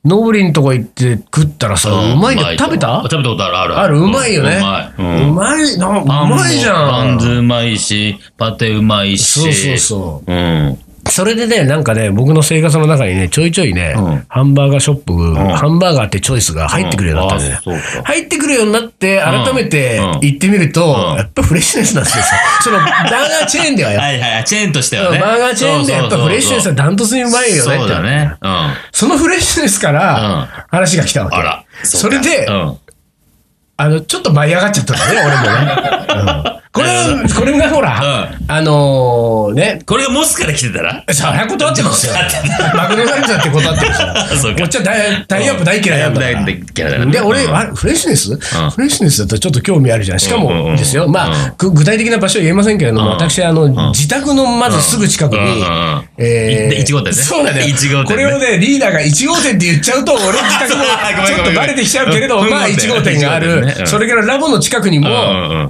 [0.04, 2.58] ノーブリンとこ行って食ったらさ、うまいんだよ。
[2.58, 3.00] 食べた？
[3.10, 3.78] 食べたことあるある。
[3.78, 4.58] ある、うまいよね。
[4.58, 4.92] うまい。
[5.24, 6.90] うまいな、うまいじゃん。
[6.90, 9.40] パンズうまいし、パテうまいし。
[9.40, 10.32] そうそうそう。
[10.32, 10.78] うん。
[11.08, 22.24] それでね、なんかね、僕の生活の中にね、ちょいちょいね、うんハンバーガーショップ、ハンバーガーってチョイスが入ってくるようになったんでねうんあそうか入ってくるようになって、改めてうん行ってみると、うんやっぱフレッシュネスなんですよ。
[22.62, 25.18] その、バーガーチェーンではやっぱはいはい、チェーンとしてはね。
[25.18, 28.34] バーガーチェーンでやっぱフレッシュネスはダントツにうまいよねってそうだね。
[28.40, 28.48] うん。
[28.48, 31.36] あそのフレッシュネスから話が来たわけ。
[31.36, 31.64] ら。
[31.84, 32.78] それで、うん。
[33.78, 36.46] あの、ちょっと舞い上がっちゃったんだね、俺もね。
[36.50, 41.02] う んこれは、これがほら、あのーね、これがモスから来てたら？
[41.10, 42.12] そりゃ断ってますよ。
[42.74, 43.98] マクドナルドだって断ってるし。
[44.42, 44.58] そうか。
[44.60, 46.20] こっちは大タイアップ大嫌いだから。
[46.20, 46.32] 大
[46.76, 47.56] 嫌いだねで、俺、うん。
[47.56, 50.20] あフレッシュネス、フレッシュネスだったらちょっと興味あるじゃん。
[50.20, 51.32] しかもですよ、まうん。
[51.32, 53.12] あ、ぐ具体的な場所は言えませんけれども、うん。
[53.12, 55.64] 私、あの、自宅のまずすぐ近くに
[56.18, 57.22] えーい1号店ね。
[57.22, 57.62] そうだね。
[57.62, 58.04] 1号店ね。
[58.04, 60.84] これをね、リーダーが1号店って言っちゃうと、俺の自宅も
[61.26, 63.82] ちょっとバレてきちゃうけれど、うんまあ1号店があ1号店ねう、ん。
[63.82, 65.08] るそれからラボの近くにも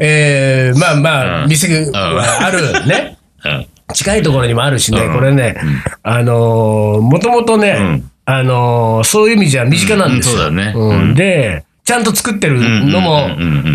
[0.00, 3.18] えーまあまあ、うん店があるね。
[3.44, 3.66] うん。
[3.94, 5.56] 近いところにもあるしね、うんこれね、
[6.02, 10.48] あのー、もともとね、んあのー、そういう意味じゃ身近なんですよ。
[10.48, 13.28] うんそうだねで、ちゃんと作ってるのも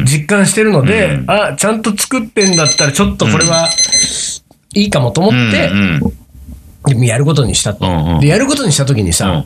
[0.06, 3.70] 実感してるので、うんあ、ちゃんと作ってんだったら、ちょっとこれは、
[4.74, 6.00] いいかもと思って、うん
[6.88, 8.20] でもやることにしたと。
[8.20, 9.46] で、やることにしたときにさ。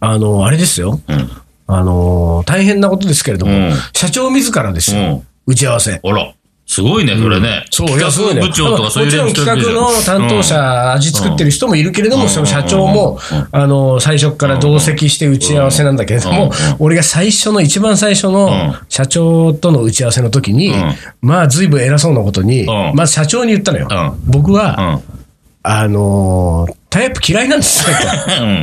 [0.00, 1.00] あのー、あれですよ。
[1.06, 1.30] うん。
[1.66, 6.00] あのー、大変なことですけれども、うん社長自らですよ、うん打ち合わせ。
[6.02, 6.32] あら。
[6.72, 7.66] すごいね、それね。
[7.68, 8.40] そう、いや、すごいね。
[8.40, 13.18] 部長とかそういうもちろん企画の担当者、味作ってる人もいるけれども、うんその社長も、
[13.50, 23.88] あの、最初から同席して打ち合わせなんだけれども、俺が最初の、一番最初の社長との打ち合わせの時に、んまあ、ずいぶん偉そうなことに、んまず社長に言ったのよ。
[23.90, 25.22] う僕は、うん。
[25.64, 27.94] あのー、タイプ嫌いなんですよ、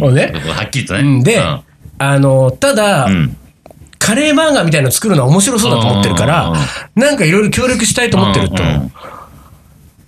[0.02, 0.08] と。
[0.08, 0.16] うん。
[0.16, 0.34] ね。
[0.48, 1.02] はっきりとね。
[1.02, 1.60] うんで、うん
[2.02, 3.38] あの、ただ、うん。
[4.00, 6.54] カレーバーガーみたいなの作るのは面白そうだと思ってるから、
[6.96, 8.56] なんかいろいろ協力したいと思ってると。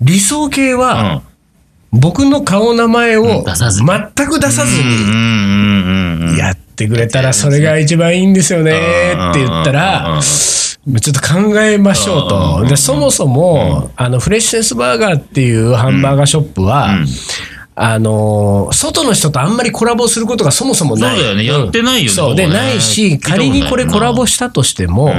[0.01, 1.21] 理想形は、
[1.93, 1.99] うん。
[1.99, 3.87] 僕の顔名前を出さずに。
[3.87, 6.37] 全く出さずうんに。
[6.39, 10.15] やってくれたらそれが一番いいんですよねって言ったら
[10.87, 12.65] うん、ちょっと考えましょうと。
[12.65, 16.95] で、そもそも、あの、フレッシュネスバーガーっていうハンバーガーショップは、
[17.83, 21.15] あのー、外の人とあんまりコラボすることがそもそもない。
[21.15, 22.35] そうだよねやってないよねそう。
[22.35, 25.11] で、ないし、仮にこれコラボしたとしても、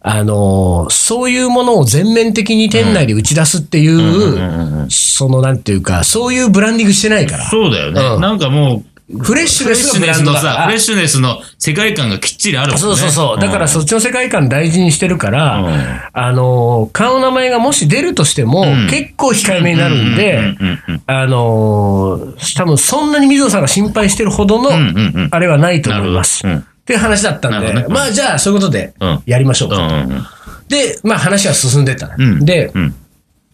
[0.00, 7.44] あのーそういうものを全面的に店内で打ち出すっていう、そのなんていうか、そういうブランディングしてないから。
[7.48, 8.02] そうだよね。
[8.02, 12.80] うんなんかもう、フレッシュネスのさ、フレッシュネスの世界観がきっちりあるもんね。
[12.80, 13.40] そうそうそう。
[13.40, 15.74] だからんそっちの世界観大事にしてるから、うん
[16.12, 20.54] あのー、顔名前がもし出るとしても、ん結構控えめになるんで
[21.06, 24.70] あのー、多分そんなに水野さんが心配してるほどの
[25.30, 26.46] あれはないと思います。
[26.46, 29.68] うんっていう話だったんで、ねまあじゃあそういうことでうんやりましょう。
[29.70, 30.26] うんうんうん。
[30.68, 32.14] で、まあ話は進んでった。
[32.16, 32.94] うんで、うん。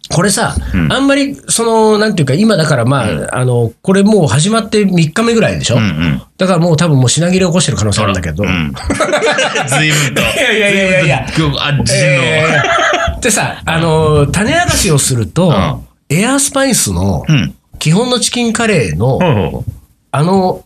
[0.09, 6.21] これさ、うんあんまり、その、なんていうか、今だからまあ、あの、これもう始まって3日目ぐらいでしょ、うんうん。
[6.37, 8.43] だからもう多分もう品切れ起こしてる可能性あるんだけど。
[8.43, 8.73] うん。
[9.67, 10.21] 随分と。
[10.21, 11.25] いやいやいやいや
[11.59, 12.23] あ、自信の。
[12.23, 17.55] えーでさ、あの、種明かしをすると、エアスパイスのうん。
[17.79, 19.65] 基本のチキンカレーの、うん。
[20.11, 20.63] あの、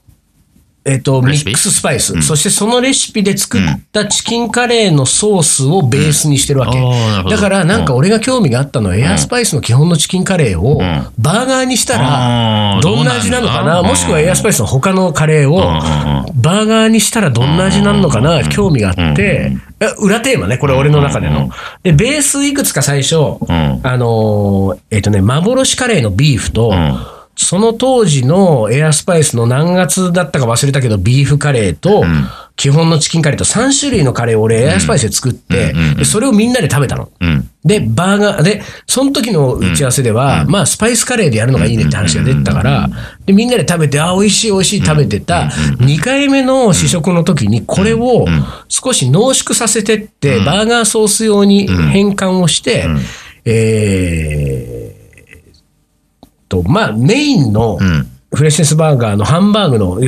[0.90, 6.80] えっ、と、ミックススパイス、そしてそのレシピで作ったチキンカレーのソースをベースにしてるわけ。
[6.80, 11.08] うんだから、なんか俺が興味があったのは、エアスパイスの基本のチキンカレーをん。
[11.20, 21.52] バーガーにしたあら、ーどんな味なのかな、もしくはエアスパイスの他のカレーをんうんバーガーにしたらどんな味なのかな、興味があって、え裏テーマね、これ俺の中での。
[21.84, 23.80] で、ベースいくつか最初、ん。
[23.84, 32.04] あのーえっ、とね、幻カレーのビーフと、んその当時のエアスパイスの何月だったか忘れたけど、ビーフカレーと、
[32.58, 37.10] 基本のチキンカレーと3種類のカレーを俺エアスパイスで作って、でそれをみんなで食べたの。
[37.22, 37.50] うん。
[37.64, 42.90] で、バーガー、で、その時の打ち合わせでは、まあ、スパイスカレーでやるのがいいねって話が出てたから、
[43.26, 45.50] で、みんなで食べて、あ、美味しい美味しい食べてた、
[45.80, 48.26] 2回目の試食の時に、これを
[48.68, 52.86] 少し濃縮させてって、バーガーソース用に変換をして、
[53.46, 54.59] えー
[56.50, 58.12] と、まあ、メインのうん。
[58.32, 60.00] フレッシュネスバーガーのハンバーグの、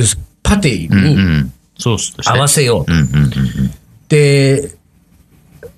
[0.44, 1.50] パティうに。
[2.24, 3.30] 合わせよううんうんうん
[4.08, 4.70] で、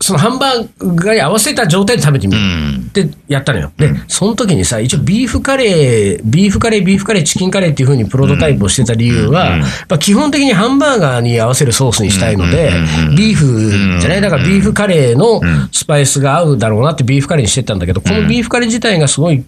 [0.01, 2.45] そのハンバーガーに合わせた状態で食べてみうる。
[2.45, 2.87] ん。
[2.89, 3.73] ってやったのよ。
[3.79, 12.71] で、その時にさ、一応ビーフカレー、ビーフカレー、ビーフカレー、チキンカレーっていう風にプロトタイプをしてた理由は、やっぱ基本的にハンバーガーに合わせるソースにしたいので、
[13.17, 14.21] ビーフじゃない？
[14.21, 15.41] だからビーフカレーの
[15.73, 19.45] スパイスが合うだろうなってビーフカレーにしてたんだけど、このビーフカレー自体がすごい、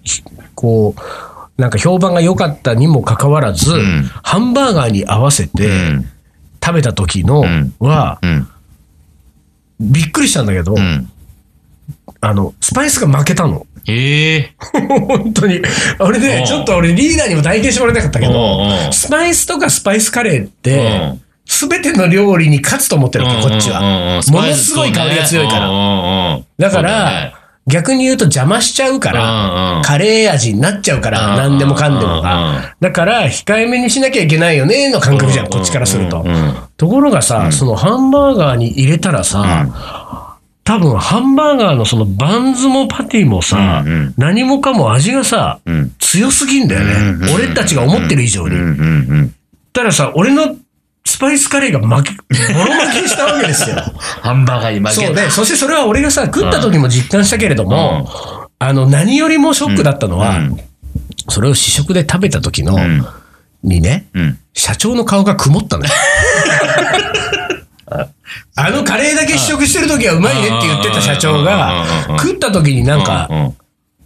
[0.55, 3.73] こう、なんか評判が良かったにもかかわらず、
[4.23, 6.09] ハンバーガーに合わせてん。
[6.65, 7.45] 食べた時の
[7.79, 8.49] は、うん。
[9.81, 11.11] びっくりしたんだけど、うん。
[12.21, 13.67] あの、スパイスが負けたの。
[13.85, 14.55] へえ。
[15.09, 15.61] 本当に。
[16.01, 23.81] 俺ね、うんちょっと俺リーダーにも体験してもらいたかったけどスパイスとかスパイスカレーっうてん、すべての料理に勝つと思ってるこっちは。
[24.29, 25.69] ものすごい香りが強いから。
[25.69, 27.33] らだから、
[27.69, 32.77] 逆に言うと邪魔しちゃうからん、カレー味になっちゃうから、うん何でもかんでもが。
[32.81, 36.25] だから、控えめにしなきゃいけないよね、の感覚じゃん、こっちからすると。
[36.77, 43.85] ところがさ、そのハンバーガーに入れたらさ、多分ハンバーガーのそのバンズもパティもさ
[44.17, 45.93] 何もかも味がさ、うん。
[46.01, 47.33] 強すぎんだよね。
[47.35, 49.31] 俺たちが思ってる以上に。
[49.73, 50.57] たださ、俺の
[51.07, 52.11] スパイスカレーが負け、
[52.53, 53.77] ボロ負けしたわけですよ。
[54.23, 60.61] ハンバーガーに負けそうで、そしてそれは俺がさ、食った時も実感したけれども、あの、何よりもショックだったのは、うん。
[61.29, 63.07] それを試食で食べた時の、ん。
[63.63, 64.39] にね、うん。
[64.53, 65.91] 社長の顔が曇ったのよ。
[68.57, 71.87] あのカレーだけ試食してる時はうまいねって言ってた社長が
[72.19, 73.31] 食った時になんか、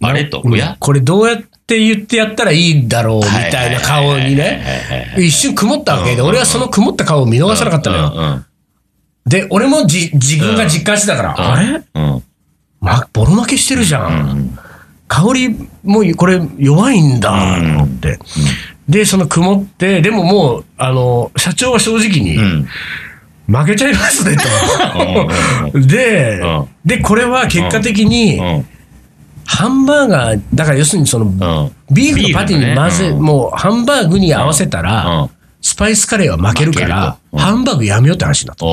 [0.03, 0.43] あれと、
[0.79, 8.03] これどうやって言ってやったらいいんだろうみたいな顔にね、一瞬曇ったわけで、俺はその曇った顔を見逃さなかったのよ。
[8.03, 8.45] よ。
[9.25, 11.83] で、俺もじ自分が実感してたから、あれ？
[11.93, 12.23] うん。
[12.79, 14.57] ま、ボロ負けしてるじゃん。
[15.07, 15.49] 香り
[15.83, 18.17] もこれ弱いんだ、と思って。
[18.89, 22.67] で、その曇って、でももう、あの、社長は正直に、うん。
[23.47, 25.79] 負けちゃいますね、と。
[25.79, 28.67] でうん、で、これは結果的に、うん。
[29.53, 31.93] ハンバーガー、だから要するにその、うん。
[31.93, 33.21] ビーフのパティに混ぜ、ねうん。
[33.21, 35.29] もうハンバーグに合わせたら、うん。
[35.61, 38.65] スパイスカレーは負けるから、ハンバーグやめようって話になった。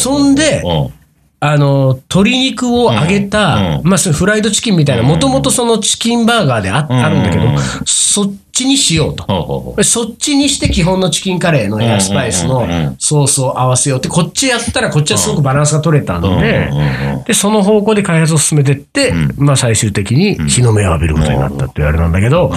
[0.00, 1.01] そんでうん
[1.44, 3.74] あの、鶏肉を揚げた、うん。
[3.78, 3.82] うん。
[3.82, 9.76] まあ、そのフライドチキンみたいな、もともとそのチキンバーガーであ,、んあるんだけどうん、そっちにしようと。
[9.82, 22.52] そっちにして基本のチキンカレーのエアスパイスのうんうんうんソースを合わせようって、こっちやったらこっちはすごくバランスが取れたのでうんうんうんうん、で、その方向で開発を進めてって、まあ最終的に日の目を浴びることになったっていうあれなんだけど、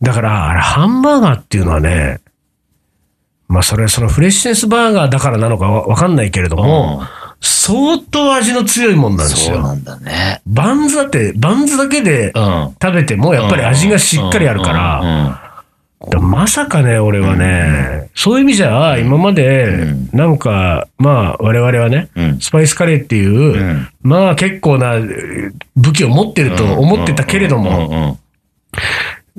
[0.00, 2.20] だから、あれ、ハンバーガーっていうのはね、
[3.48, 7.02] まあそれはそのフレッシュネスバーガーだからなのかわわかんないけれども、
[7.42, 9.56] 相当味の強いもんなんですよ。
[9.56, 10.40] そうなんだね。
[10.46, 12.76] バンズだって、バンズだけでうん。
[12.80, 16.10] 食べてもやっぱり味がしっかりあるから、ら。
[16.10, 22.40] だまさかね、俺はね、そういう意味じゃ、今まで、なんか、まあ、我々はね、うん。
[22.40, 23.88] スパイスカレーっていう、ん。
[24.02, 28.18] まあ結構なえー武器を持ってると思ってたけれども、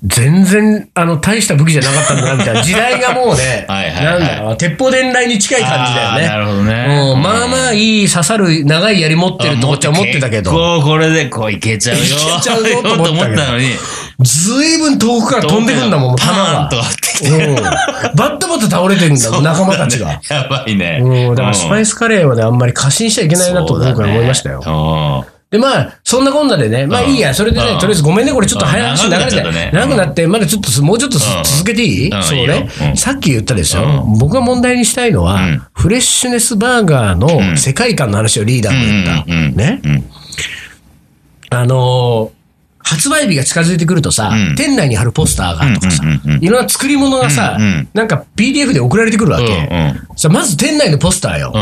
[0.02, 2.62] 全然、あの、大した武器じゃなかったんだな、みたいな。
[2.64, 6.28] 時代がもうね、はいはいはないんだろう、鉄砲伝来に近い感じだよね。
[6.28, 12.04] なるほどねうんまあまあいい刺さる長い槍持ってるとこっちは思ってたけど、こう、これでこういけちゃうよ。
[12.04, 13.68] いけちゃうぞと思ったのに。
[14.22, 16.78] ずいぶん遠くから飛んでくんだもん、パーンと。
[16.78, 17.30] かってきて。
[17.30, 17.56] うん。
[17.56, 20.20] バッタバタ倒れてるんだ もん、仲間たちが。
[20.30, 21.00] やばいね。
[21.02, 24.64] うん、だからスパイススカレーはね、あんまり過信しちゃいけないなと今回思いましたよ。
[24.64, 25.26] よ。
[25.54, 27.80] で、まあ、そんなこんなでね、まあいいや、それでね、うん。
[27.80, 29.12] とりあえずごめんね、これちょっと早話うん。
[29.12, 32.10] 流れて、長くなって、まだちょっとす、もうちょっと続けていい？
[32.10, 32.68] うんそうね。
[32.90, 32.94] う。
[32.94, 32.98] ん。
[32.98, 34.04] さっき言ったですよ。
[34.18, 39.56] 僕が問題にしたいのはうん、フレッシュネスバーガーの世界観の話をリーダーが言った。
[39.56, 39.82] ね。
[39.84, 40.04] うん。
[41.52, 42.44] あのー
[42.86, 44.56] 発売日が近づいてくるとさ、うん。
[44.58, 46.04] 店内に貼るポスターがとかさ、
[46.42, 47.58] いろんな作り物がさ、
[47.94, 49.70] なんか PDF で送られてくるわけ。
[50.28, 51.54] まず店内のポスターよ。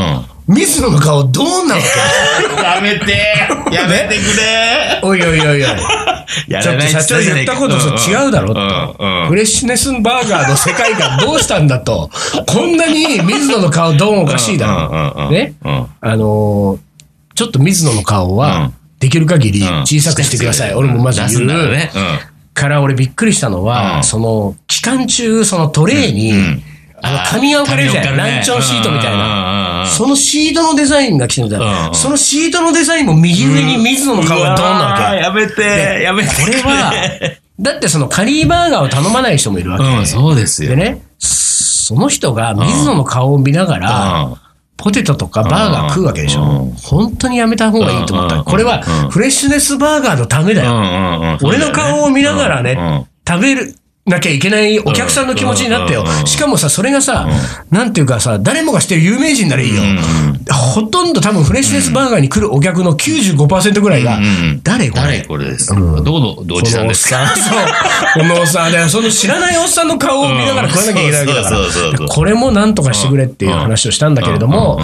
[0.47, 0.55] うん。
[0.55, 3.11] 水野の顔どうなわけやめて
[3.71, 5.61] やめてくれおいおいおいおい。
[6.47, 8.59] やちょっと社長言ったことと違うだろと。
[8.99, 12.09] うんうんフレッシュネスバーガーの世界観どうしたんだと。
[12.47, 15.29] こんなに水野の顔どうもおかしいだろ。
[15.31, 16.77] ねうんあのー
[17.33, 20.73] ちょっと水野の顔うはん、できる限りうん小さくしてください。
[20.73, 21.71] 俺もまず言う。
[21.71, 21.91] ね。
[22.53, 26.63] から俺びっくりしたのうは、んその、期間中、そのトレーに、うん
[27.03, 28.17] あの、紙が置かれるじゃん。
[28.17, 29.85] ランチョンシートみたいな。
[29.87, 31.71] そのシートのデザインが来てるんだうんよ。
[31.89, 35.17] うんそのシートのデザインも右上に水野の顔がドンなわけ。
[35.17, 36.93] やめてでやめてこれは、
[37.59, 39.83] だってそのカリーバーガーを頼まない人もいるわけ。
[39.83, 40.69] うん、そうですよ。
[40.71, 44.35] でね、その人が水野の顔を見ながら、うん
[44.83, 46.71] ポテトとかバーガー食うわけでしょうん。
[46.73, 48.43] 本当にやめた方がいいと思っうんた。
[48.43, 51.37] これはうんフレッシュネスバーガーのためだよ。
[51.43, 53.75] 俺の顔を見ながらね、食べる。
[54.11, 57.27] なきゃいけないお客さんの気持ちになってよしかもさ、それがさ、
[57.71, 59.81] なんていうかさ、誰もが知ってる有名人ならいいよ。
[60.73, 64.19] ほとんど多分フレッシュネスバーガーに来るお客の95%ぐらいが
[64.63, 65.01] 誰これ？
[65.01, 65.73] 誰これです。
[65.73, 67.27] うんどこのおじさんですか？
[67.35, 67.57] そう。
[68.21, 72.07] このおっさんで、その知らないおっさんの顔を見ながら食わなきゃいけないわけだから。
[72.07, 74.79] これもなんとかしてくれっていう話をしたんだけれども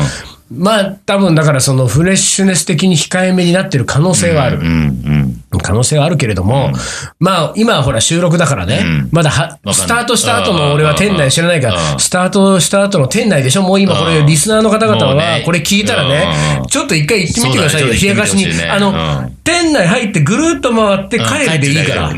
[0.50, 4.66] まあ多分だからそのフレッシュネス的に控えめになってる可能性はあるうん。
[4.66, 5.27] うん。
[5.60, 6.72] 可能性はあるけれども、
[7.20, 9.10] まあ今はほら収録だからね、うん。
[9.12, 11.74] まだはスタートした後の俺は店内知らないかうん。
[11.76, 13.62] ら、スタートした後の店内でしょ？
[13.64, 14.26] もう今これうん。
[14.26, 16.68] リスナーの方々はこれ聞いたらねう、ん。
[16.68, 18.46] ちょっと一回行ってみてくださいよ、冷やかしに。
[18.70, 22.10] あのうん、店内入ってぐるっと回って帰るでいいから。
[22.10, 22.18] うん。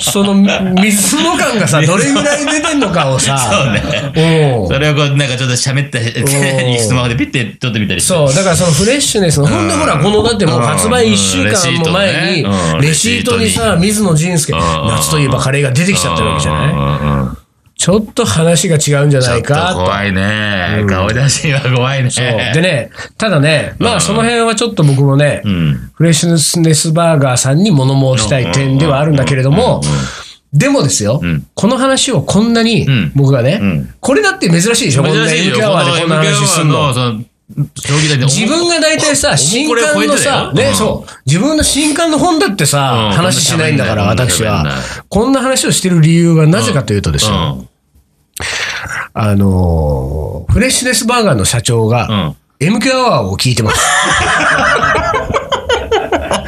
[0.00, 3.38] その水の感がさ、どれぐらい出てんのかをさ、
[4.14, 5.98] それをこう、なんかちょっと喋った、
[6.78, 8.00] スマホでピッて撮ってみたり。
[8.00, 17.46] そう、だからそのフレッシュネスの、ほんでほら、このだってもう発売1週間も前にうん、レシートにさ、水野仁介、ん夏といえばカレーが出てきちゃってるわけじゃない？
[17.78, 19.74] ちょっと話が違うんじゃないか？
[19.74, 19.84] と。
[19.84, 20.84] 怖いね。
[20.88, 22.10] 顔出しは怖いね。
[22.10, 22.26] そう。
[22.26, 25.90] でね、ただね、まあその辺はちょっと僕もね、うん。
[25.94, 29.82] フレッシュネスバーガーさんに物申したい点ではあるんだけれども、
[30.54, 36.94] でもですよ、うんこの話をこんなにうん僕がね、うんこれだって珍しいでしょ、こんな珍しいよ MK アワーでこんな話すんの。
[37.48, 43.16] 自分が大体さ、新刊のさ、ね、そう、自分の新刊の本だってさ、うん。
[43.16, 44.66] 話しないんだから、私は。
[45.08, 47.68] こんな話をしてる理由はなぜかというとですよ、
[49.14, 52.36] あのー、フレッシュネスバーガーの社長が、ん。
[52.58, 53.78] MQ アワーを聞いてます。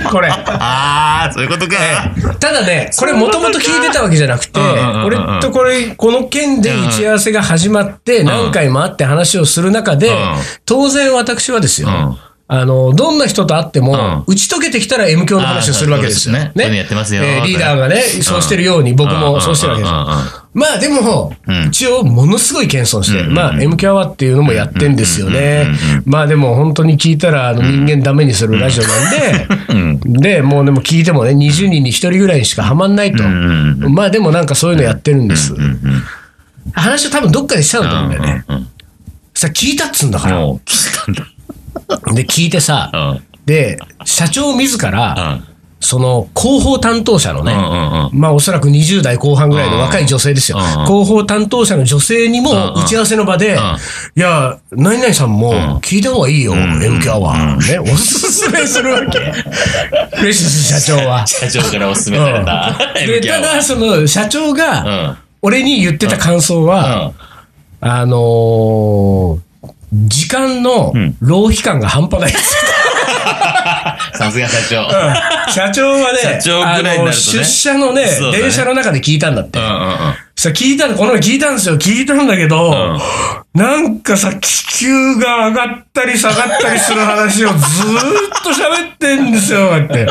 [0.11, 0.29] これ。
[0.31, 1.77] ああ、そういうことか。
[2.41, 4.61] ただね、これもともと聞いてたわけじゃなくて、
[5.05, 12.19] 俺とこれ、この件で打ち合わせが始まって、何回も会って話をする中でうん、当然私はですようん、
[12.51, 16.35] あの、どんな人と会っても、う打ち解けてきたら M 教の話をするわけですよ。
[16.35, 20.45] ねそういうのやってますよえーリーダーがね、そうしてるように僕もそうしてるわけですよ。
[20.55, 25.67] まあでもうん、一応ものすごい謙遜して、うんまあ M キャワっていうのもやってんですよね。
[26.07, 30.13] まあでも本当に聞いたらあの人間ダメにするラジオなんで、うん。
[30.15, 33.23] で、もうでも聞いてもね、20人に1人ぐらいにしかはまんないと。
[33.25, 35.55] まあでもなんかそういうのやってるんです。
[36.73, 38.45] 話を多分どっかでしたんだと思うんだよね。
[38.49, 38.69] うん
[39.39, 40.43] さ、聞いたっつうんだから。
[40.43, 40.59] 聞い
[41.05, 41.25] たんだ。
[42.15, 43.25] で、聞いてさ、うん。
[43.47, 45.45] で、社長自ら、うん。
[45.81, 48.21] その広報担当者のね、うんうんうん。
[48.21, 50.59] まあおそらく20代後半ぐらいの若い女性ですよ。
[50.59, 53.61] うん広報担当者の女性にもうん打ち合わせの場で、んい
[54.17, 57.57] や、何々さんも聞いた方がいいよ、ん MK アワー。
[57.59, 59.19] ね、おすすめするわけ。
[59.21, 61.25] フレッシュス社長は。
[61.29, 62.77] 社長からお勧めされた。
[63.01, 64.81] うんで、ただ、その社長うが、
[65.13, 65.19] ん。
[65.43, 67.13] 俺に言ってた感想は、
[67.81, 69.48] あのー
[69.93, 72.57] 時間のうん浪費感が半端ないです。
[74.15, 75.53] さすが社長。
[75.53, 76.13] 社長は
[76.83, 79.65] ね、出社のね電車の中で聞いたんだってうん。
[79.65, 79.97] うんうん。
[80.37, 81.77] さ、聞いたの、この前聞いたんですよ。
[81.77, 82.97] 聞いたんだけど、
[83.55, 87.61] なんかさ、気球が上がったり下がったりする話をずーっ
[88.45, 90.07] と喋ってんですよ、だって。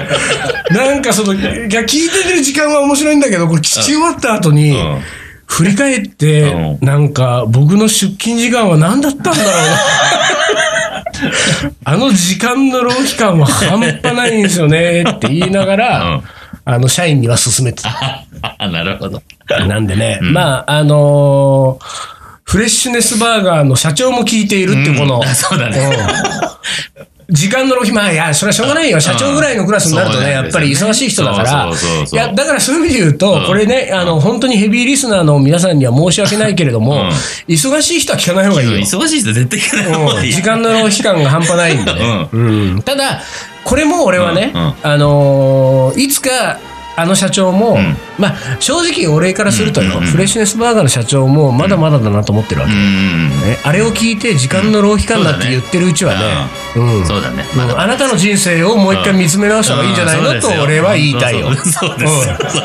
[0.71, 5.01] なんかその、いや、聞いてる時間は面白いんだけど、これ聞き終わった後に、うん
[5.47, 9.51] 振り返って、うなんか、僕の出勤時間は何だったんだろうな。
[11.93, 16.23] あの時間の浪費感は半端ないんですよね、って言いながら、うん。
[16.65, 17.89] あの、社員には勧めてた。
[18.57, 19.21] あ、 なるほど。
[19.67, 25.23] なんでね、まあ、あのーフレッシュネスバーガーの社長も聞いているってこの、うん。
[25.23, 25.79] あそうだね。
[26.97, 28.99] うん 時間の浪費、まあ、いや、それはしょうがないよ。
[29.01, 31.69] 社長ぐらいのクラスになるとね、やっぱり忙しい人だから。
[31.69, 37.09] いや、だからそういう意味で言うと、これね、あの、本当にヘビーリスナーの皆さんには申し訳ないけれども、
[37.49, 38.77] 忙しい人は聞かない方がいいよ。
[38.77, 40.29] 忙しい人絶対聞かない方がいい。
[40.29, 40.35] うん。
[40.35, 42.29] 時間の浪費感が半端ないんでね。
[42.31, 42.37] う
[42.77, 42.81] ん。
[42.83, 43.21] ただ、
[43.65, 46.59] これも俺はね、あのーいつか、
[46.97, 47.95] あの社長も、ん。
[48.17, 52.73] まあ、正直俺からするとよ、フレッシュネスバーガーの社長もまだまだだなと思ってるわけ。
[52.73, 53.29] うん。
[53.29, 56.19] ね、あれを聞いて時間の浪費感だって言ってるうちはね、
[56.75, 57.05] うん。
[57.05, 57.45] そうだね。
[57.55, 57.79] うん。
[57.79, 60.41] あなたの人生をもう一回見つめ直した方がいいんじゃないの？
[60.41, 61.53] と俺は言いたいよ。
[61.55, 61.99] そう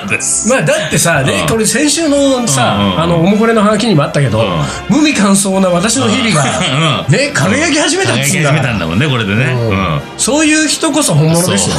[0.09, 0.49] です。
[0.49, 1.49] まあだってさ、ねうん。
[1.49, 4.43] これ先週のさ、あの、おもこれのハガキにもあったけど、
[4.89, 7.13] 無味乾燥な私の日々が、うん。
[7.13, 9.53] ね、輝き始めたっつうんだんだもんね、これでね。
[9.53, 10.01] うん。
[10.17, 11.77] そういう人こそ本物ですよ。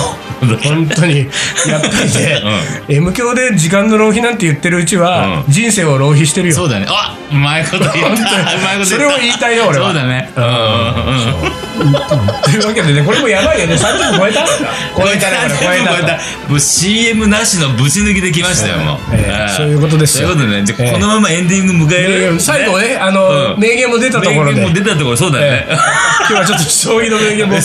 [0.64, 1.20] 本当に。
[1.68, 2.43] やっぱりね、
[2.90, 6.56] M 教で時間の浪費なんて言ってるうちは、う人生を浪費してるよ。
[6.56, 6.86] そうだね。
[6.90, 8.00] あうまいこと言った。
[8.00, 8.86] うまいこと言った。
[8.86, 10.32] それを言いたいよ俺はそうだね。
[10.36, 10.52] うんうんう
[11.60, 11.63] ん。
[11.74, 13.76] というわけでね、これもやばいよね。
[13.76, 14.46] 30分超えた？
[14.96, 16.20] 超えたね、これ超えた。
[16.50, 18.98] もう CM なしのぶち抜きできましたよ、もう。
[19.14, 20.66] ええええそういうことですよそういうことでね。
[20.66, 22.40] じゃこのままエンディング迎える。
[22.40, 24.62] 最後ね、あの、うん名言も出たところで。
[24.62, 25.78] 名言も出たところ、そうだよねええ。
[26.20, 27.62] 今日はちょっと将棋の名言もな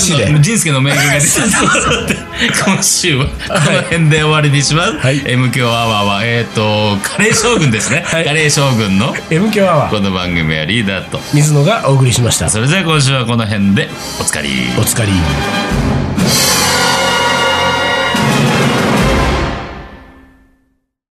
[0.00, 0.26] しで。
[0.40, 2.16] 仁助の名言が出たところで、
[2.64, 3.32] 今週はこ
[3.72, 4.98] の辺で終わりにします。
[4.98, 8.02] はい M 強アワーは、えっと、カレー将軍ですね。
[8.06, 11.18] はいカレー将軍の M 強アワー、この番組はリーダーと。
[11.34, 12.48] 水野がお送りしました。
[12.48, 13.88] それじゃあ今週はこのの辺で
[14.20, 14.50] おつかり。
[14.78, 15.12] おつかり。